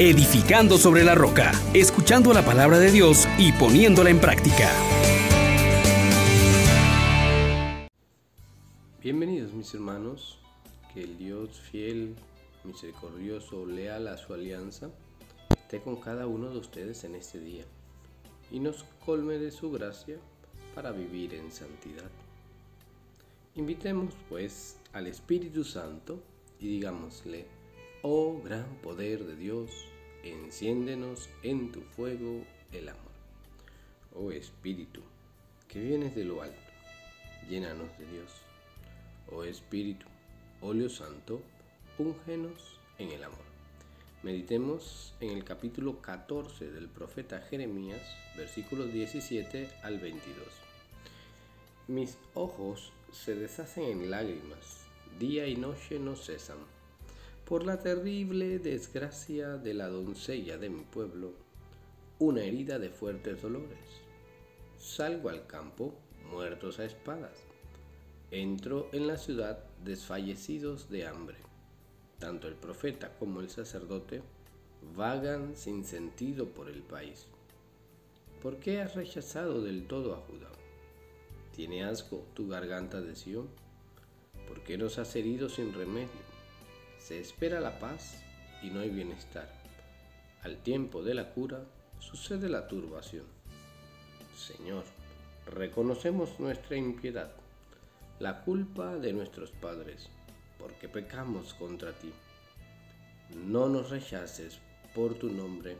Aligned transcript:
edificando 0.00 0.78
sobre 0.78 1.04
la 1.04 1.14
roca, 1.14 1.52
escuchando 1.74 2.32
la 2.32 2.42
palabra 2.42 2.78
de 2.78 2.90
Dios 2.90 3.28
y 3.36 3.52
poniéndola 3.52 4.08
en 4.08 4.18
práctica. 4.18 4.70
Bienvenidos 9.02 9.52
mis 9.52 9.74
hermanos, 9.74 10.38
que 10.94 11.02
el 11.02 11.18
Dios 11.18 11.60
fiel, 11.70 12.14
misericordioso, 12.64 13.66
leal 13.66 14.08
a 14.08 14.16
su 14.16 14.32
alianza, 14.32 14.88
esté 15.50 15.82
con 15.82 15.96
cada 15.96 16.26
uno 16.26 16.48
de 16.48 16.56
ustedes 16.56 17.04
en 17.04 17.14
este 17.14 17.38
día 17.38 17.64
y 18.50 18.58
nos 18.58 18.84
colme 19.04 19.34
de 19.34 19.50
su 19.50 19.70
gracia 19.70 20.16
para 20.74 20.92
vivir 20.92 21.34
en 21.34 21.52
santidad. 21.52 22.10
Invitemos 23.54 24.14
pues 24.30 24.78
al 24.94 25.08
Espíritu 25.08 25.62
Santo 25.62 26.22
y 26.58 26.68
digámosle, 26.68 27.59
oh 28.02 28.40
gran 28.42 28.76
poder 28.76 29.24
de 29.24 29.36
Dios, 29.36 29.70
enciéndenos 30.22 31.28
en 31.42 31.70
tu 31.70 31.82
fuego 31.82 32.44
el 32.72 32.88
amor. 32.88 33.12
Oh 34.14 34.30
Espíritu, 34.30 35.02
que 35.68 35.80
vienes 35.80 36.14
de 36.14 36.24
lo 36.24 36.40
alto, 36.40 36.56
llénanos 37.48 37.88
de 37.98 38.06
Dios. 38.06 38.32
Oh 39.30 39.44
Espíritu, 39.44 40.06
óleo 40.62 40.88
santo, 40.88 41.42
úngenos 41.98 42.78
en 42.98 43.10
el 43.10 43.22
amor. 43.22 43.50
Meditemos 44.22 45.14
en 45.20 45.30
el 45.36 45.44
capítulo 45.44 46.00
14 46.00 46.70
del 46.70 46.88
profeta 46.88 47.40
Jeremías, 47.40 48.00
versículos 48.36 48.92
17 48.92 49.68
al 49.82 49.98
22. 49.98 50.46
Mis 51.88 52.16
ojos 52.34 52.92
se 53.12 53.34
deshacen 53.34 53.84
en 53.84 54.10
lágrimas, 54.10 54.84
día 55.18 55.46
y 55.46 55.56
noche 55.56 55.98
no 55.98 56.16
cesan, 56.16 56.58
por 57.50 57.66
la 57.66 57.80
terrible 57.80 58.60
desgracia 58.60 59.56
de 59.56 59.74
la 59.74 59.88
doncella 59.88 60.56
de 60.56 60.70
mi 60.70 60.84
pueblo, 60.84 61.32
una 62.20 62.44
herida 62.44 62.78
de 62.78 62.90
fuertes 62.90 63.42
dolores. 63.42 63.76
Salgo 64.78 65.30
al 65.30 65.48
campo, 65.48 65.92
muertos 66.30 66.78
a 66.78 66.84
espadas. 66.84 67.36
Entro 68.30 68.88
en 68.92 69.08
la 69.08 69.16
ciudad 69.16 69.64
desfallecidos 69.82 70.90
de 70.90 71.08
hambre. 71.08 71.38
Tanto 72.20 72.46
el 72.46 72.54
profeta 72.54 73.16
como 73.18 73.40
el 73.40 73.50
sacerdote 73.50 74.22
vagan 74.96 75.56
sin 75.56 75.84
sentido 75.84 76.46
por 76.50 76.68
el 76.68 76.82
país. 76.82 77.26
¿Por 78.44 78.60
qué 78.60 78.80
has 78.80 78.94
rechazado 78.94 79.60
del 79.60 79.88
todo 79.88 80.14
a 80.14 80.18
Judá? 80.18 80.52
¿Tiene 81.56 81.82
asco 81.82 82.24
tu 82.32 82.46
garganta 82.46 83.00
de 83.00 83.16
Sión? 83.16 83.48
¿Por 84.46 84.62
qué 84.62 84.78
nos 84.78 84.98
has 84.98 85.16
herido 85.16 85.48
sin 85.48 85.72
remedio? 85.72 86.29
Se 87.00 87.18
espera 87.18 87.58
la 87.58 87.80
paz 87.80 88.22
y 88.62 88.70
no 88.70 88.80
hay 88.80 88.90
bienestar. 88.90 89.48
Al 90.42 90.58
tiempo 90.58 91.02
de 91.02 91.14
la 91.14 91.32
cura 91.32 91.64
sucede 91.98 92.48
la 92.48 92.68
turbación. 92.68 93.24
Señor, 94.36 94.84
reconocemos 95.46 96.38
nuestra 96.38 96.76
impiedad, 96.76 97.32
la 98.20 98.42
culpa 98.42 98.96
de 98.96 99.12
nuestros 99.12 99.50
padres, 99.50 100.08
porque 100.58 100.88
pecamos 100.88 101.54
contra 101.54 101.92
ti. 101.92 102.12
No 103.34 103.68
nos 103.68 103.90
rechaces 103.90 104.60
por 104.94 105.14
tu 105.14 105.30
nombre, 105.30 105.76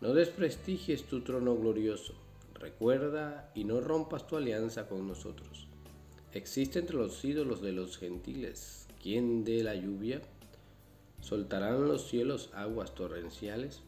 no 0.00 0.12
desprestigies 0.12 1.04
tu 1.04 1.22
trono 1.22 1.56
glorioso 1.56 2.14
Recuerda 2.62 3.50
y 3.56 3.64
no 3.64 3.80
rompas 3.80 4.28
tu 4.28 4.36
alianza 4.36 4.86
con 4.86 5.08
nosotros. 5.08 5.66
Existe 6.32 6.78
entre 6.78 6.94
los 6.94 7.24
ídolos 7.24 7.60
de 7.60 7.72
los 7.72 7.98
gentiles 7.98 8.86
quien 9.02 9.44
dé 9.44 9.62
la 9.62 9.74
lluvia. 9.74 10.22
¿Soltarán 11.20 11.88
los 11.88 12.08
cielos 12.08 12.50
aguas 12.54 12.94
torrenciales? 12.94 13.82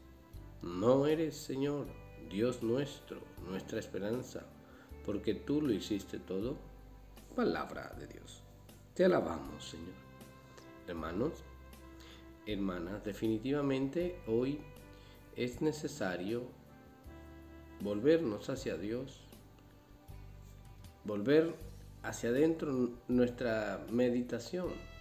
No 0.62 1.06
eres, 1.06 1.36
Señor, 1.36 1.86
Dios 2.30 2.62
nuestro, 2.62 3.20
nuestra 3.48 3.78
esperanza, 3.78 4.42
porque 5.04 5.34
tú 5.34 5.62
lo 5.62 5.72
hiciste 5.72 6.18
todo. 6.18 6.56
Palabra 7.34 7.94
de 7.98 8.06
Dios. 8.06 8.42
Te 8.94 9.04
alabamos, 9.04 9.64
Señor. 9.64 9.94
Hermanos, 10.86 11.32
hermanas, 12.46 13.04
definitivamente 13.04 14.20
hoy 14.26 14.60
es 15.34 15.60
necesario 15.60 16.42
volvernos 17.80 18.50
hacia 18.50 18.76
Dios, 18.76 19.20
volver 21.04 21.54
hacia 22.02 22.30
adentro 22.30 22.90
nuestra 23.08 23.84
meditación 23.90 24.93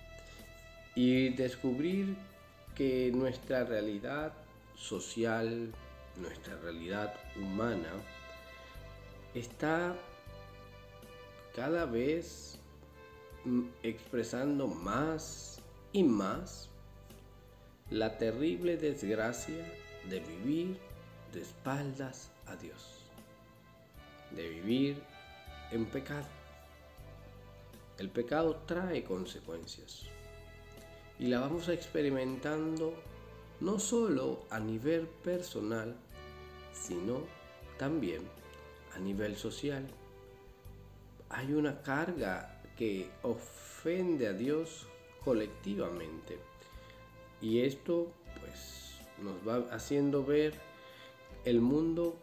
y 0.96 1.30
descubrir 1.30 2.16
que 2.76 3.12
nuestra 3.14 3.64
realidad 3.64 4.34
social, 4.76 5.72
nuestra 6.18 6.58
realidad 6.58 7.14
humana, 7.36 7.92
está 9.34 9.96
cada 11.56 11.86
vez 11.86 12.60
expresando 13.82 14.68
más 14.68 15.60
y 15.92 16.04
más 16.04 16.70
la 17.90 18.18
terrible 18.18 18.78
desgracia 18.78 19.64
de 20.10 20.20
vivir 20.20 20.78
de 21.34 21.42
espaldas 21.42 22.30
a 22.48 22.56
Dios, 22.56 23.00
de 24.32 24.50
vivir 24.50 25.02
en 25.72 25.86
pecado. 25.86 26.28
El 27.98 28.10
pecado 28.10 28.56
trae 28.66 29.04
consecuencias 29.04 30.08
y 31.20 31.28
la 31.28 31.40
vamos 31.40 31.70
experimentando 31.70 32.94
no 33.60 33.80
solo 33.80 34.46
a 34.50 34.60
nivel 34.60 35.08
personal, 35.08 35.96
sino 36.74 37.22
también 37.78 38.22
a 38.96 39.00
nivel 39.00 39.36
social. 39.36 39.88
Hay 41.30 41.54
una 41.54 41.82
carga 41.82 42.62
que 42.78 43.10
ofende 43.22 44.28
a 44.28 44.34
Dios 44.34 44.88
colectivamente 45.24 46.38
y 47.42 47.62
esto 47.62 48.12
pues 48.40 49.00
nos 49.22 49.36
va 49.48 49.74
haciendo 49.74 50.26
ver 50.26 50.54
el 51.46 51.62
mundo 51.62 52.18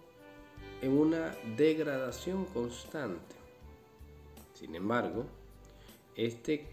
en 0.82 0.92
una 0.92 1.34
degradación 1.56 2.44
constante. 2.46 3.36
Sin 4.54 4.74
embargo, 4.74 5.26
este 6.16 6.66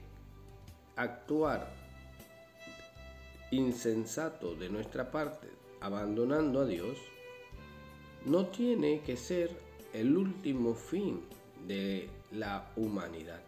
actuar 0.96 1.87
insensato 3.52 4.56
de 4.56 4.70
nuestra 4.70 5.12
parte, 5.12 5.48
abandonando 5.80 6.62
a 6.62 6.66
Dios, 6.66 6.98
no 8.26 8.48
tiene 8.48 9.02
que 9.02 9.16
ser 9.16 9.52
el 9.94 10.18
último 10.18 10.74
fin 10.74 11.22
de 11.66 12.10
la 12.32 12.72
humanidad. 12.76 13.42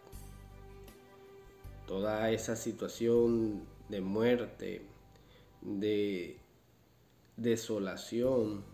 Toda 1.86 2.30
esa 2.30 2.56
situación 2.56 3.64
de 3.88 4.00
muerte, 4.00 4.86
de 5.60 6.38
desolación, 7.36 8.64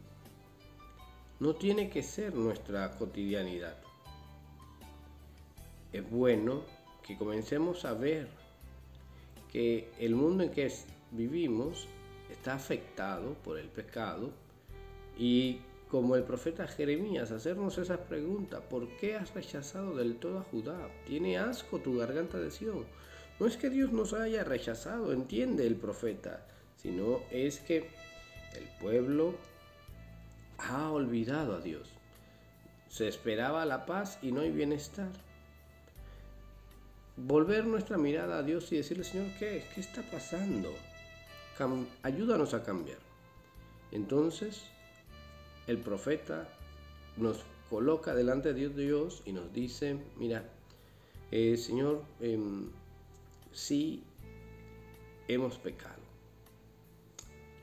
no 1.41 1.55
tiene 1.55 1.91
que 1.91 2.03
ser 2.03 2.35
nuestra 2.35 2.91
cotidianidad. 2.93 3.77
Es 5.93 6.09
bueno 6.11 6.63
que 7.03 7.17
comencemos 7.17 7.85
a 7.85 7.95
ver 7.95 8.29
que 9.51 9.91
el 9.99 10.15
mundo 10.15 10.45
en 10.45 10.51
que 10.51 10.67
vivimos 11.11 11.89
está 12.31 12.55
afectado 12.55 13.35
por 13.45 13.59
el 13.59 13.69
pecado 13.69 14.31
y 15.19 15.61
como 15.89 16.17
el 16.17 16.25
profeta 16.25 16.67
Jeremías, 16.67 17.31
hacernos 17.31 17.79
esa 17.79 17.99
pregunta, 18.05 18.61
¿por 18.61 18.89
qué 18.97 19.15
has 19.17 19.33
rechazado 19.35 19.97
del 19.97 20.17
todo 20.17 20.41
a 20.41 20.43
Judá? 20.43 20.77
¿Tiene 21.07 21.39
asco 21.39 21.79
tu 21.79 21.97
garganta 21.97 22.39
de 22.39 22.51
Sión? 22.51 22.85
No 23.39 23.47
es 23.47 23.57
que 23.57 23.71
Dios 23.71 23.93
nos 23.93 24.13
haya 24.13 24.43
rechazado, 24.43 25.13
entiende 25.13 25.67
el 25.67 25.77
profeta, 25.77 26.45
sino 26.77 27.21
es 27.31 27.61
que 27.61 27.89
el 28.57 28.65
pueblo 28.81 29.37
ha 30.59 30.91
olvidado 30.91 31.55
a 31.55 31.61
Dios. 31.61 31.89
Se 32.89 33.07
esperaba 33.07 33.65
la 33.65 33.87
paz 33.87 34.19
y 34.23 34.33
no 34.33 34.41
hay 34.41 34.51
bienestar. 34.51 35.11
Volver 37.17 37.65
nuestra 37.65 37.97
mirada 37.97 38.39
a 38.39 38.43
Dios 38.43 38.73
y 38.73 38.79
decirle, 38.79 39.05
Señor, 39.05 39.29
¿qué, 39.39 39.65
qué 39.75 39.81
está 39.81 40.03
pasando? 40.03 40.75
Ayúdanos 42.03 42.55
a 42.55 42.63
cambiar. 42.63 42.99
Entonces, 43.93 44.65
el 45.67 45.79
profeta 45.79 46.49
nos 47.17 47.45
coloca 47.71 48.15
delante 48.15 48.53
de 48.53 48.69
Dios, 48.69 49.23
y 49.25 49.33
nos 49.33 49.53
dice, 49.53 49.99
mira, 50.17 50.45
eh, 51.31 51.57
Señor, 51.57 52.03
eh, 52.21 52.39
sí 53.53 54.05
hemos 55.29 55.59
pecado. 55.59 56.03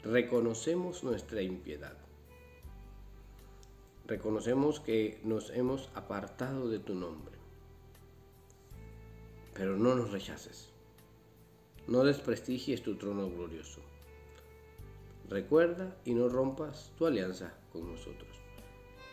Reconocemos 0.04 1.04
nuestra 1.04 1.42
impiedad 1.42 1.96
reconocemos 4.06 4.80
que 4.80 5.20
nos 5.24 5.50
hemos 5.52 5.90
apartado 5.96 6.70
de 6.70 6.80
tu 6.80 6.94
nombre. 6.94 7.36
Pero 9.54 9.78
no 9.78 9.96
nos 9.96 10.12
rechaces. 10.12 10.73
No 11.88 12.04
desprestigies 12.04 12.82
tu 12.82 12.96
trono 12.96 13.30
glorioso. 13.30 13.82
Recuerda 15.30 15.96
y 16.06 16.14
no 16.14 16.30
rompas 16.30 16.92
tu 16.98 17.06
alianza 17.06 17.54
con 17.72 17.92
nosotros. 17.92 18.30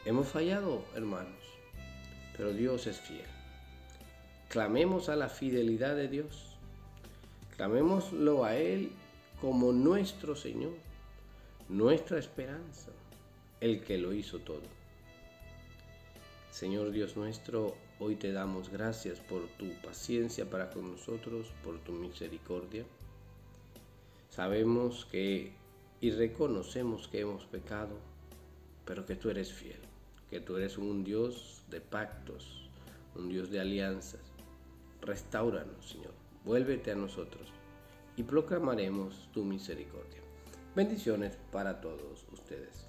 Hemos 0.04 0.28
fallado, 0.28 0.84
hermanos, 0.94 1.42
pero 2.36 2.52
Dios 2.52 2.86
es 2.86 3.00
fiel. 3.00 3.26
Clamemos 4.48 5.08
a 5.08 5.16
la 5.16 5.28
fidelidad 5.28 5.96
de 5.96 6.08
Dios. 6.08 6.56
Clamémoslo 7.56 8.44
a 8.44 8.56
Él 8.56 8.92
como 9.40 9.72
nuestro 9.72 10.36
Señor, 10.36 10.72
nuestra 11.68 12.18
esperanza, 12.18 12.90
el 13.60 13.82
que 13.82 13.98
lo 13.98 14.12
hizo 14.12 14.38
todo. 14.38 14.62
Señor 16.50 16.90
Dios 16.90 17.16
nuestro, 17.16 17.74
hoy 18.00 18.16
te 18.16 18.32
damos 18.32 18.70
gracias 18.70 19.20
por 19.20 19.46
tu 19.58 19.70
paciencia 19.82 20.48
para 20.48 20.70
con 20.70 20.90
nosotros, 20.90 21.52
por 21.62 21.78
tu 21.80 21.92
misericordia. 21.92 22.84
Sabemos 24.30 25.06
que 25.10 25.52
y 26.00 26.10
reconocemos 26.10 27.08
que 27.08 27.20
hemos 27.20 27.44
pecado, 27.44 27.98
pero 28.86 29.04
que 29.04 29.16
tú 29.16 29.28
eres 29.28 29.52
fiel, 29.52 29.80
que 30.30 30.40
tú 30.40 30.56
eres 30.56 30.78
un 30.78 31.04
Dios 31.04 31.62
de 31.70 31.82
pactos, 31.82 32.70
un 33.14 33.28
Dios 33.28 33.50
de 33.50 33.60
alianzas. 33.60 34.22
Restauranos, 35.02 35.90
Señor, 35.90 36.14
vuélvete 36.44 36.92
a 36.92 36.96
nosotros 36.96 37.52
y 38.16 38.22
proclamaremos 38.22 39.28
tu 39.32 39.44
misericordia. 39.44 40.20
Bendiciones 40.74 41.38
para 41.52 41.80
todos 41.80 42.24
ustedes. 42.32 42.88